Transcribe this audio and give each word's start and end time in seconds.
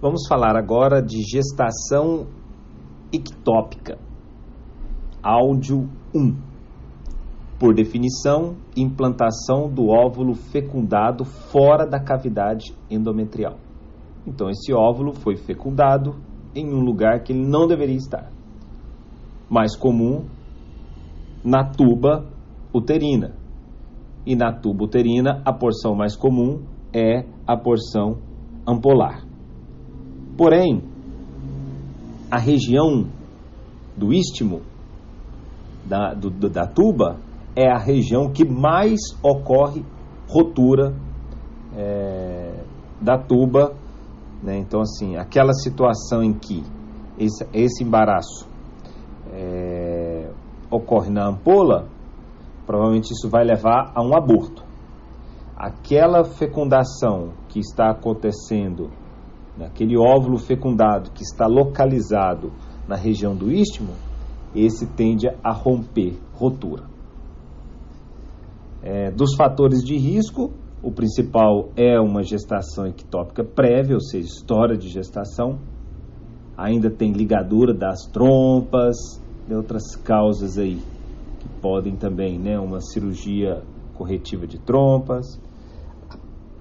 Vamos 0.00 0.28
falar 0.28 0.56
agora 0.56 1.02
de 1.02 1.22
gestação 1.22 2.28
ectópica. 3.12 3.98
Áudio 5.20 5.88
1. 6.14 6.36
Por 7.58 7.74
definição, 7.74 8.54
implantação 8.76 9.68
do 9.68 9.88
óvulo 9.88 10.34
fecundado 10.34 11.24
fora 11.24 11.84
da 11.84 11.98
cavidade 11.98 12.76
endometrial. 12.88 13.56
Então, 14.24 14.48
esse 14.48 14.72
óvulo 14.72 15.12
foi 15.12 15.34
fecundado 15.34 16.14
em 16.54 16.72
um 16.72 16.78
lugar 16.78 17.24
que 17.24 17.32
ele 17.32 17.44
não 17.44 17.66
deveria 17.66 17.96
estar. 17.96 18.30
Mais 19.50 19.76
comum 19.76 20.26
na 21.44 21.64
tuba 21.64 22.24
uterina. 22.72 23.34
E 24.24 24.36
na 24.36 24.52
tuba 24.52 24.84
uterina, 24.84 25.42
a 25.44 25.52
porção 25.52 25.96
mais 25.96 26.14
comum 26.14 26.62
é 26.94 27.24
a 27.44 27.56
porção 27.56 28.18
ampolar. 28.64 29.27
Porém, 30.38 30.84
a 32.30 32.38
região 32.38 33.08
do 33.96 34.12
istmo, 34.12 34.62
da, 35.84 36.14
do, 36.14 36.30
da 36.48 36.64
tuba, 36.64 37.18
é 37.56 37.68
a 37.68 37.76
região 37.76 38.30
que 38.30 38.48
mais 38.48 39.00
ocorre 39.20 39.84
rotura 40.28 40.94
é, 41.76 42.62
da 43.00 43.18
tuba. 43.18 43.74
Né? 44.40 44.58
Então, 44.58 44.80
assim, 44.80 45.16
aquela 45.16 45.52
situação 45.52 46.22
em 46.22 46.32
que 46.32 46.62
esse, 47.18 47.44
esse 47.52 47.82
embaraço 47.82 48.48
é, 49.32 50.30
ocorre 50.70 51.10
na 51.10 51.26
ampola, 51.26 51.88
provavelmente 52.64 53.12
isso 53.12 53.28
vai 53.28 53.42
levar 53.42 53.90
a 53.92 54.00
um 54.00 54.16
aborto. 54.16 54.62
Aquela 55.56 56.22
fecundação 56.22 57.30
que 57.48 57.58
está 57.58 57.90
acontecendo, 57.90 58.88
aquele 59.66 59.96
óvulo 59.96 60.38
fecundado 60.38 61.10
que 61.10 61.22
está 61.22 61.46
localizado 61.46 62.52
na 62.86 62.96
região 62.96 63.34
do 63.34 63.50
istmo, 63.50 63.92
esse 64.54 64.86
tende 64.86 65.28
a 65.42 65.52
romper, 65.52 66.18
rotura. 66.32 66.84
É, 68.82 69.10
dos 69.10 69.34
fatores 69.34 69.80
de 69.80 69.96
risco, 69.96 70.52
o 70.82 70.92
principal 70.92 71.70
é 71.76 71.98
uma 71.98 72.22
gestação 72.22 72.86
ectópica 72.86 73.44
prévia, 73.44 73.94
ou 73.94 74.00
seja, 74.00 74.26
história 74.26 74.76
de 74.76 74.88
gestação. 74.88 75.58
Ainda 76.56 76.90
tem 76.90 77.12
ligadura 77.12 77.74
das 77.74 78.06
trompas, 78.12 78.96
e 79.48 79.54
outras 79.54 79.96
causas 79.96 80.58
aí 80.58 80.80
que 81.40 81.48
podem 81.60 81.96
também, 81.96 82.38
né, 82.38 82.58
uma 82.58 82.80
cirurgia 82.80 83.62
corretiva 83.94 84.46
de 84.46 84.58
trompas. 84.58 85.40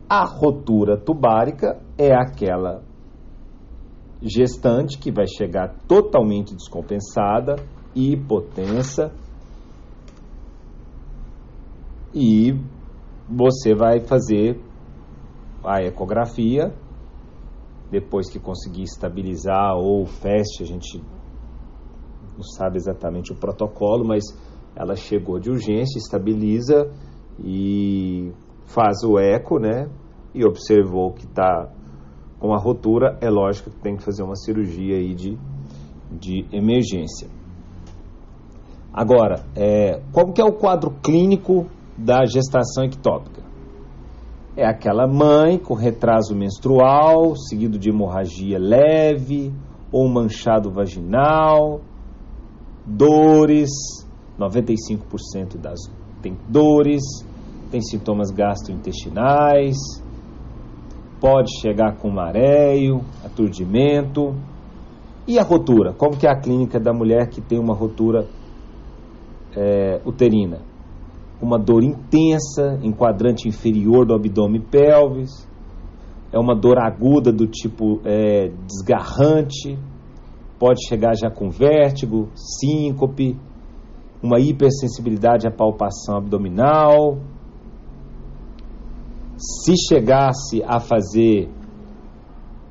A 0.10 0.26
rotura 0.26 0.98
tubárica 0.98 1.80
é 1.98 2.14
aquela 2.14 2.82
gestante 4.22 4.98
que 4.98 5.12
vai 5.12 5.28
chegar 5.28 5.76
totalmente 5.88 6.56
descompensada, 6.56 7.56
hipotensa, 7.96 9.14
e 12.14 12.54
você 13.30 13.76
vai 13.76 14.00
fazer 14.00 14.60
a 15.64 15.84
ecografia 15.84 16.74
depois 17.92 18.30
que 18.30 18.40
conseguir 18.40 18.84
estabilizar 18.84 19.76
ou 19.76 20.06
feste, 20.06 20.64
a 20.64 20.66
gente 20.66 21.02
não 22.36 22.44
sabe 22.44 22.78
exatamente 22.78 23.32
o 23.32 23.36
protocolo, 23.36 24.06
mas 24.06 24.24
ela 24.76 24.96
chegou 24.96 25.40
de 25.40 25.50
urgência, 25.50 25.98
estabiliza 25.98 26.92
e 27.44 28.32
faz 28.66 29.04
o 29.04 29.18
eco, 29.18 29.58
né? 29.60 29.90
E 30.34 30.46
observou 30.46 31.14
que 31.14 31.26
está 31.26 31.72
com 32.40 32.54
a 32.54 32.58
rotura, 32.58 33.18
é 33.22 33.30
lógico 33.30 33.70
que 33.70 33.80
tem 33.80 33.96
que 33.96 34.04
fazer 34.04 34.24
uma 34.24 34.36
cirurgia 34.36 34.98
aí 34.98 35.14
de, 35.14 35.38
de 36.12 36.46
emergência. 36.52 37.28
Agora, 38.94 39.46
é, 39.56 40.02
como 40.12 40.34
que 40.34 40.42
é 40.42 40.46
o 40.46 40.54
quadro 40.54 40.92
clínico 41.04 41.68
da 41.98 42.26
gestação 42.26 42.84
ectópica? 42.84 43.42
É 44.56 44.66
aquela 44.66 45.08
mãe 45.08 45.60
com 45.60 45.76
retraso 45.76 46.36
menstrual, 46.36 47.36
seguido 47.36 47.78
de 47.78 47.90
hemorragia 47.90 48.58
leve 48.58 49.54
ou 49.92 50.10
manchado 50.10 50.72
vaginal, 50.72 51.82
dores, 52.86 53.70
95% 54.40 55.58
das 55.58 55.80
tem 56.22 56.38
dores, 56.50 57.04
tem 57.70 57.82
sintomas 57.82 58.32
gastrointestinais, 58.32 59.78
pode 61.20 61.60
chegar 61.60 61.98
com 61.98 62.10
mareio, 62.10 63.02
aturdimento. 63.24 64.36
E 65.28 65.38
a 65.38 65.44
rotura? 65.44 65.94
Como 65.94 66.18
que 66.18 66.26
é 66.26 66.32
a 66.32 66.40
clínica 66.40 66.80
da 66.80 66.94
mulher 66.94 67.28
que 67.28 67.42
tem 67.42 67.60
uma 67.60 67.74
rotura 67.74 68.28
é, 69.56 70.00
uterina? 70.06 70.60
Uma 71.42 71.60
dor 71.60 71.84
intensa 71.84 72.80
em 72.82 72.92
quadrante 72.92 73.48
inferior 73.48 74.06
do 74.06 74.14
abdômen 74.14 74.62
pelvis, 74.62 75.48
é 76.32 76.40
uma 76.40 76.56
dor 76.56 76.78
aguda 76.80 77.32
do 77.32 77.48
tipo 77.48 78.02
é, 78.04 78.52
desgarrante, 78.66 79.78
pode 80.60 80.86
chegar 80.88 81.14
já 81.16 81.30
com 81.30 81.50
vértigo, 81.50 82.30
síncope, 82.36 83.38
uma 84.22 84.40
hipersensibilidade 84.40 85.48
à 85.48 85.52
palpação 85.52 86.18
abdominal. 86.18 87.18
Se 89.38 89.74
chegasse 89.88 90.64
a 90.66 90.80
fazer 90.80 91.48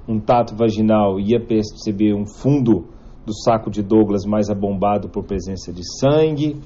um 0.08 0.18
tato 0.18 0.56
vaginal, 0.56 1.20
ia 1.20 1.38
perceber 1.38 2.12
um 2.12 2.26
fundo 2.26 2.86
do 3.24 3.32
saco 3.32 3.70
de 3.70 3.82
Douglas 3.82 4.24
mais 4.24 4.50
abombado 4.50 5.08
por 5.08 5.24
presença 5.24 5.72
de 5.72 5.82
sangue. 6.00 6.56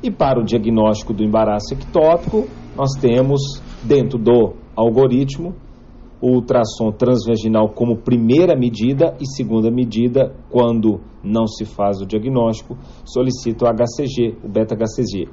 E 0.00 0.10
para 0.10 0.40
o 0.40 0.44
diagnóstico 0.44 1.12
do 1.12 1.24
embaraço 1.24 1.74
ectópico, 1.74 2.48
nós 2.76 2.92
temos 3.00 3.40
dentro 3.82 4.18
do 4.18 4.54
algoritmo 4.76 5.54
o 6.20 6.34
ultrassom 6.34 6.92
transvaginal 6.92 7.70
como 7.70 7.96
primeira 7.96 8.56
medida 8.56 9.16
e 9.20 9.26
segunda 9.26 9.68
medida, 9.68 10.32
quando 10.48 11.00
não 11.24 11.48
se 11.48 11.64
faz 11.64 12.00
o 12.00 12.06
diagnóstico, 12.06 12.76
solicita 13.04 13.64
o 13.64 13.68
HCG, 13.68 14.38
o 14.44 14.48
beta-HCG. 14.48 15.28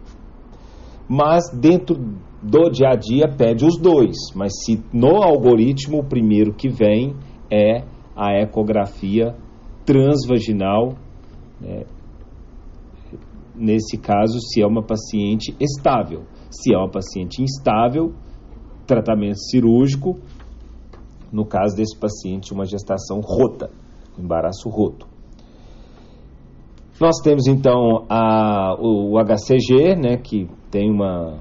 Mas 1.09 1.49
dentro 1.49 1.95
do 2.41 2.69
dia 2.69 2.89
a 2.89 2.95
dia 2.95 3.27
pede 3.27 3.65
os 3.65 3.77
dois, 3.77 4.15
mas 4.35 4.51
se 4.63 4.81
no 4.93 5.23
algoritmo 5.23 5.99
o 5.99 6.03
primeiro 6.03 6.53
que 6.53 6.69
vem 6.69 7.15
é 7.51 7.83
a 8.15 8.39
ecografia 8.39 9.35
transvaginal, 9.85 10.93
né? 11.59 11.83
nesse 13.55 13.97
caso, 13.97 14.39
se 14.39 14.61
é 14.61 14.67
uma 14.67 14.83
paciente 14.83 15.55
estável. 15.59 16.23
Se 16.49 16.73
é 16.73 16.77
uma 16.77 16.89
paciente 16.89 17.41
instável, 17.41 18.13
tratamento 18.87 19.39
cirúrgico 19.39 20.17
no 21.31 21.45
caso 21.45 21.75
desse 21.75 21.97
paciente, 21.97 22.53
uma 22.53 22.65
gestação 22.65 23.19
rota, 23.21 23.69
embaraço 24.17 24.67
roto. 24.67 25.07
Nós 26.99 27.17
temos 27.23 27.47
então 27.47 28.05
a, 28.09 28.75
o 28.79 29.17
HCG, 29.23 29.95
né, 29.95 30.17
que 30.17 30.49
tem 30.71 30.91
uma, 30.91 31.39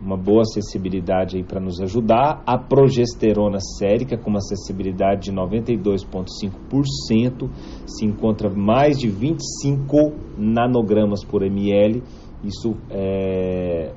uma 0.00 0.16
boa 0.16 0.42
acessibilidade 0.42 1.42
para 1.42 1.60
nos 1.60 1.80
ajudar, 1.80 2.42
a 2.46 2.56
progesterona 2.58 3.58
sérica 3.78 4.16
com 4.16 4.30
uma 4.30 4.38
acessibilidade 4.38 5.30
de 5.30 5.32
92,5%, 5.32 7.50
se 7.86 8.04
encontra 8.04 8.50
mais 8.50 8.98
de 8.98 9.08
25 9.08 10.12
nanogramas 10.36 11.24
por 11.24 11.42
ml, 11.42 12.02
isso 12.42 12.74
é, 12.90 13.94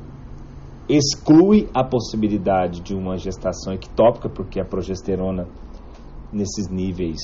exclui 0.88 1.67
a 1.73 1.84
possibilidade 1.84 2.81
de 2.81 2.94
uma 2.95 3.17
gestação 3.17 3.73
ectópica, 3.73 4.29
porque 4.29 4.59
a 4.59 4.66
progesterona 4.66 5.47
nesses 6.31 6.69
níveis 6.69 7.17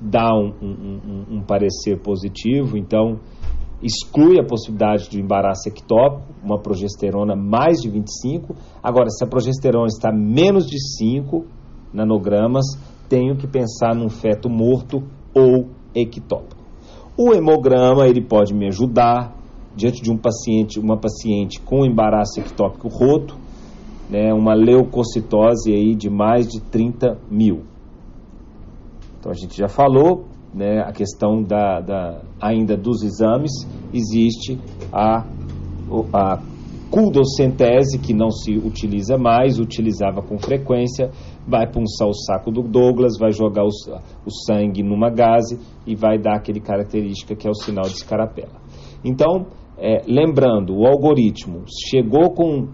dá 0.00 0.34
um, 0.34 0.52
um, 0.60 1.00
um, 1.06 1.26
um 1.36 1.42
parecer 1.42 2.00
positivo, 2.00 2.76
então 2.76 3.20
exclui 3.84 4.40
a 4.40 4.44
possibilidade 4.44 5.10
de 5.10 5.20
embaraço 5.20 5.68
ectópico, 5.68 6.32
uma 6.42 6.58
progesterona 6.58 7.36
mais 7.36 7.76
de 7.80 7.90
25. 7.90 8.56
Agora, 8.82 9.10
se 9.10 9.22
a 9.22 9.26
progesterona 9.26 9.86
está 9.86 10.10
menos 10.10 10.66
de 10.66 10.78
5 10.96 11.44
nanogramas, 11.92 12.64
tenho 13.08 13.36
que 13.36 13.46
pensar 13.46 13.94
num 13.94 14.08
feto 14.08 14.48
morto 14.48 15.02
ou 15.34 15.68
ectópico. 15.94 16.62
O 17.16 17.34
hemograma 17.34 18.08
ele 18.08 18.22
pode 18.22 18.54
me 18.54 18.66
ajudar, 18.66 19.36
diante 19.76 20.02
de 20.02 20.10
um 20.10 20.16
paciente, 20.16 20.80
uma 20.80 20.96
paciente 20.96 21.60
com 21.60 21.84
embaraço 21.84 22.40
ectópico 22.40 22.88
roto, 22.88 23.36
né, 24.08 24.32
uma 24.32 24.54
leucocitose 24.54 25.72
aí 25.72 25.94
de 25.94 26.08
mais 26.08 26.48
de 26.48 26.60
30 26.60 27.18
mil. 27.30 27.62
Então 29.20 29.30
a 29.30 29.34
gente 29.34 29.56
já 29.56 29.68
falou, 29.68 30.24
né, 30.54 30.80
a 30.80 30.92
questão 30.92 31.42
da, 31.42 31.80
da 31.80 32.22
ainda 32.40 32.76
dos 32.76 33.02
exames, 33.02 33.50
existe 33.92 34.58
a, 34.92 35.26
a 36.12 36.38
Culdocentese, 36.90 37.98
que 37.98 38.14
não 38.14 38.30
se 38.30 38.56
utiliza 38.56 39.18
mais, 39.18 39.58
utilizava 39.58 40.22
com 40.22 40.38
frequência, 40.38 41.10
vai 41.44 41.66
punçar 41.66 42.06
o 42.06 42.14
saco 42.14 42.52
do 42.52 42.62
Douglas, 42.62 43.18
vai 43.18 43.32
jogar 43.32 43.64
o, 43.64 43.68
o 44.24 44.30
sangue 44.30 44.80
numa 44.80 45.10
gase 45.10 45.58
e 45.84 45.96
vai 45.96 46.18
dar 46.18 46.36
aquele 46.36 46.60
característica 46.60 47.34
que 47.34 47.48
é 47.48 47.50
o 47.50 47.54
sinal 47.54 47.84
de 47.84 47.94
escarapela. 47.94 48.60
Então, 49.04 49.46
é, 49.76 50.02
lembrando, 50.06 50.72
o 50.72 50.86
algoritmo 50.86 51.64
chegou 51.90 52.30
com. 52.30 52.68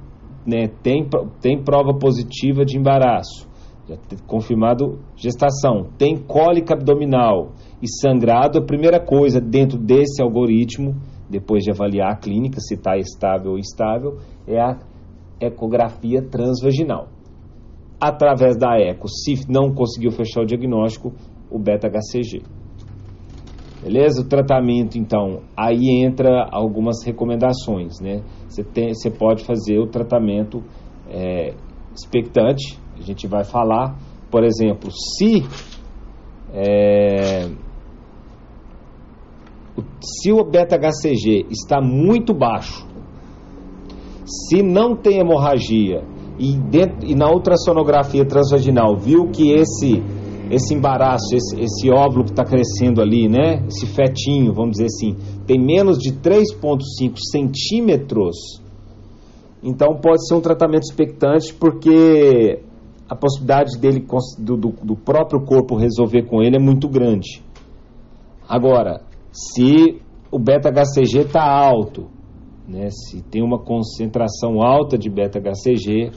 Né, 0.47 0.69
tem, 0.83 1.09
tem 1.41 1.63
prova 1.63 1.95
positiva 1.99 2.65
de 2.65 2.79
embaraço, 2.79 3.49
já 3.89 3.97
confirmado 4.27 4.99
gestação, 5.17 5.89
tem 5.99 6.17
cólica 6.17 6.75
abdominal 6.75 7.53
e 7.83 7.89
sangrado, 7.89 8.59
a 8.59 8.63
primeira 8.63 9.01
coisa 9.01 9.41
dentro 9.41 9.79
desse 9.79 10.23
algoritmo, 10.23 10.95
depois 11.29 11.63
de 11.63 11.71
avaliar 11.71 12.13
a 12.13 12.17
clínica, 12.17 12.61
se 12.61 12.75
está 12.75 12.97
estável 12.97 13.53
ou 13.53 13.59
instável, 13.59 14.19
é 14.47 14.61
a 14.61 14.79
ecografia 15.41 16.21
transvaginal. 16.23 17.09
Através 18.01 18.57
da 18.57 18.79
eco, 18.79 19.09
se 19.09 19.51
não 19.51 19.73
conseguiu 19.73 20.11
fechar 20.11 20.43
o 20.43 20.47
diagnóstico, 20.47 21.13
o 21.51 21.59
beta-HCG. 21.59 22.43
Beleza? 23.83 24.23
O 24.23 24.29
tratamento, 24.29 24.99
então, 24.99 25.41
aí 25.57 26.03
entra 26.03 26.47
algumas 26.51 27.03
recomendações, 27.05 27.99
né? 28.01 28.23
Você, 28.47 28.63
tem, 28.63 28.93
você 28.93 29.11
pode 29.11 29.45
fazer 29.45 29.79
o 29.79 29.87
tratamento 29.87 30.63
é, 31.09 31.55
expectante, 31.95 32.79
a 32.99 33.03
gente 33.03 33.27
vai 33.27 33.45
falar, 33.45 33.99
por 34.31 34.45
exemplo, 34.45 34.91
se 34.91 35.43
é, 36.53 37.49
se 40.01 40.33
o 40.33 40.45
beta-HCG 40.45 41.47
está 41.51 41.81
muito 41.81 42.33
baixo, 42.35 42.87
se 44.25 44.63
não 44.63 44.95
tem 44.95 45.19
hemorragia 45.19 46.05
e, 46.39 46.57
dentro, 46.57 47.07
e 47.07 47.15
na 47.15 47.31
ultrassonografia 47.31 48.25
transvaginal 48.25 48.97
viu 48.97 49.29
que 49.29 49.53
esse 49.53 50.03
esse 50.51 50.75
embaraço, 50.75 51.33
esse, 51.33 51.61
esse 51.61 51.89
óvulo 51.89 52.25
que 52.25 52.33
está 52.33 52.45
crescendo 52.45 53.01
ali, 53.01 53.29
né? 53.29 53.65
Esse 53.69 53.87
fetinho, 53.87 54.53
vamos 54.53 54.73
dizer 54.73 54.87
assim, 54.87 55.17
tem 55.47 55.61
menos 55.61 55.97
de 55.97 56.13
3,5 56.13 57.17
centímetros, 57.31 58.61
então 59.63 59.95
pode 59.95 60.27
ser 60.27 60.35
um 60.35 60.41
tratamento 60.41 60.83
expectante, 60.83 61.55
porque 61.55 62.61
a 63.09 63.15
possibilidade 63.15 63.79
dele 63.79 64.05
do, 64.39 64.57
do, 64.57 64.69
do 64.83 64.97
próprio 64.97 65.41
corpo 65.41 65.77
resolver 65.77 66.25
com 66.25 66.43
ele 66.43 66.57
é 66.57 66.61
muito 66.61 66.89
grande. 66.89 67.43
Agora, 68.49 69.03
se 69.33 70.01
o 70.31 70.39
beta-HCG 70.39 71.27
está 71.27 71.43
alto, 71.43 72.09
né? 72.69 72.89
Se 72.91 73.23
tem 73.23 73.43
uma 73.43 73.59
concentração 73.59 74.63
alta 74.63 74.97
de 74.97 75.11
beta-HCG, 75.11 76.13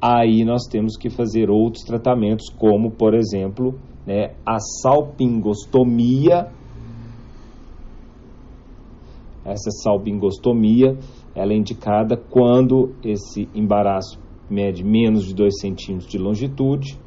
aí 0.00 0.44
nós 0.44 0.66
temos 0.68 0.96
que 0.96 1.08
fazer 1.08 1.50
outros 1.50 1.84
tratamentos, 1.84 2.48
como, 2.50 2.90
por 2.90 3.14
exemplo, 3.14 3.78
né, 4.06 4.34
a 4.44 4.58
salpingostomia. 4.82 6.48
Essa 9.44 9.70
salpingostomia 9.82 10.98
ela 11.34 11.52
é 11.52 11.56
indicada 11.56 12.16
quando 12.16 12.94
esse 13.04 13.48
embaraço 13.54 14.18
mede 14.48 14.84
menos 14.84 15.24
de 15.26 15.34
2 15.34 15.60
centímetros 15.60 16.10
de 16.10 16.18
longitude, 16.18 16.98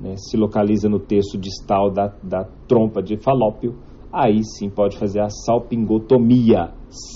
né, 0.00 0.14
se 0.16 0.36
localiza 0.36 0.88
no 0.88 0.98
terço 0.98 1.38
distal 1.38 1.90
da, 1.90 2.12
da 2.22 2.44
trompa 2.68 3.02
de 3.02 3.16
falópio, 3.16 3.74
aí 4.14 4.44
sim 4.44 4.70
pode 4.70 4.96
fazer 4.96 5.20
a 5.20 5.28
salpingotomia. 5.28 6.72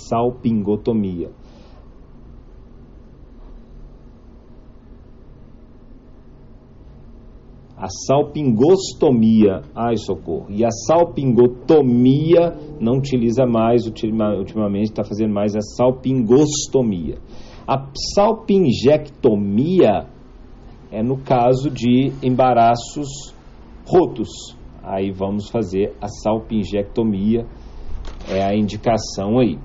Salpingotomia. 0.09 1.31
a 7.81 7.87
salpingostomia, 8.07 9.63
ai 9.73 9.97
socorro, 9.97 10.47
e 10.51 10.65
a 10.65 10.71
salpingotomia 10.71 12.57
não 12.81 12.95
utiliza 12.95 13.47
mais, 13.47 13.87
ultimamente 13.87 14.91
está 14.91 15.05
fazendo 15.05 15.33
mais 15.33 15.55
a 15.55 15.61
salpingostomia. 15.61 17.19
A 17.65 17.87
salpingectomia 18.15 20.09
é 20.91 21.03
no 21.05 21.19
caso 21.19 21.71
de 21.71 22.13
embaraços 22.21 23.33
rotos. 23.87 24.58
Aí 24.91 25.11
vamos 25.11 25.51
fazer 25.51 25.95
a 26.01 26.09
salpingectomia, 26.09 27.45
é 28.27 28.43
a 28.43 28.57
indicação 28.57 29.39
aí. 29.39 29.59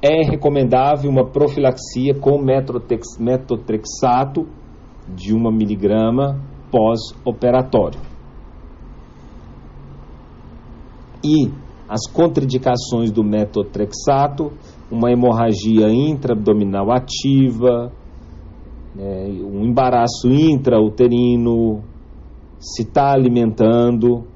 É 0.00 0.24
recomendável 0.24 1.10
uma 1.10 1.26
profilaxia 1.26 2.14
com 2.14 2.38
metotrexato 2.38 4.46
de 5.06 5.34
uma 5.34 5.52
miligrama 5.52 6.40
pós-operatório. 6.70 8.00
E 11.22 11.50
as 11.86 12.10
contraindicações 12.10 13.12
do 13.12 13.22
metotrexato, 13.22 14.50
uma 14.90 15.12
hemorragia 15.12 15.90
intraabdominal 15.90 16.90
ativa, 16.90 17.92
né, 18.94 19.26
um 19.44 19.66
embaraço 19.66 20.26
intrauterino, 20.26 21.82
se 22.60 22.82
está 22.82 23.12
alimentando, 23.12 24.28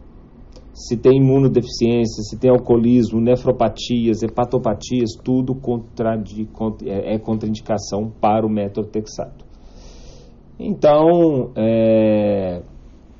se 0.73 0.97
tem 0.97 1.19
imunodeficiência, 1.19 2.23
se 2.23 2.39
tem 2.39 2.51
alcoolismo, 2.51 3.21
nefropatias, 3.21 4.23
hepatopatias, 4.23 5.11
tudo 5.23 5.55
contra, 5.55 6.19
é, 6.85 7.15
é 7.15 7.19
contraindicação 7.19 8.11
para 8.21 8.47
o 8.47 8.51
metotrexato. 8.51 9.45
Então, 10.59 11.53
é, 11.55 12.63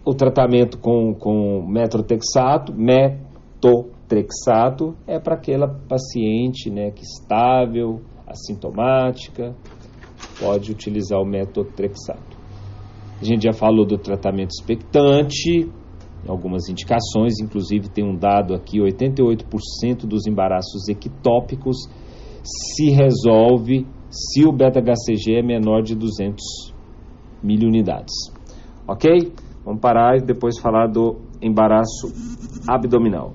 o 0.05 0.15
tratamento 0.15 0.79
com, 0.79 1.15
com 1.15 1.65
metrotexato, 1.69 2.75
metotrexato, 2.75 4.97
é 5.07 5.21
para 5.21 5.35
aquela 5.35 5.69
paciente 5.69 6.71
né, 6.71 6.91
que 6.91 7.03
estável, 7.03 8.01
assintomática, 8.27 9.55
pode 10.41 10.73
utilizar 10.73 11.21
o 11.21 11.27
metotrexato. 11.27 12.34
A 13.25 13.27
gente 13.27 13.45
já 13.45 13.55
falou 13.55 13.87
do 13.87 13.97
tratamento 13.97 14.51
expectante, 14.51 15.67
algumas 16.29 16.69
indicações, 16.69 17.41
inclusive 17.41 17.89
tem 17.89 18.05
um 18.05 18.15
dado 18.15 18.53
aqui, 18.53 18.79
88% 18.79 20.07
dos 20.07 20.27
embaraços 20.27 20.87
ectópicos 20.91 21.89
se 22.45 22.91
resolve 22.91 23.87
se 24.11 24.45
o 24.45 24.53
beta-HCG 24.53 25.39
é 25.39 25.43
menor 25.43 25.81
de 25.81 25.95
200 25.95 26.75
mil 27.43 27.67
unidades. 27.67 28.13
Ok? 28.87 29.33
Vamos 29.65 29.81
parar 29.81 30.19
e 30.19 30.21
depois 30.21 30.59
falar 30.59 30.89
do 30.89 31.17
embaraço 31.41 32.13
abdominal. 32.69 33.33